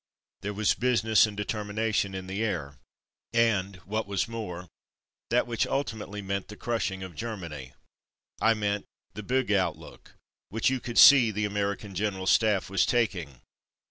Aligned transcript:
There 0.41 0.55
was 0.55 0.73
business 0.73 1.27
and 1.27 1.37
determination 1.37 2.15
in 2.15 2.25
the 2.25 2.43
air, 2.43 2.79
and 3.33 3.75
what 3.85 4.07
was 4.07 4.27
more, 4.27 4.67
that 5.29 5.45
which 5.45 5.67
ulti 5.67 5.95
mately 5.95 6.25
meant 6.25 6.47
the 6.47 6.55
crushing 6.55 7.03
of 7.03 7.13
Germany— 7.13 7.73
I 8.41 8.53
Yanks 8.53 8.55
in 8.55 8.59
Training 8.73 8.83
265 9.13 9.27
mean 9.27 9.27
the 9.27 9.33
''big 9.35 9.55
outlook" 9.55 10.15
which 10.49 10.71
you 10.71 10.79
could 10.79 10.97
see 10.97 11.29
the 11.29 11.45
American 11.45 11.93
General 11.93 12.25
Staff 12.25 12.67
was 12.71 12.87
taking. 12.87 13.41